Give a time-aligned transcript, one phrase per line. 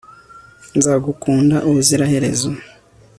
[0.77, 2.49] Nzagukunda ubuziraherezo